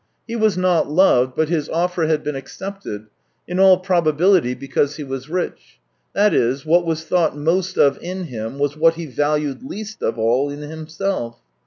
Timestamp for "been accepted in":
2.23-3.59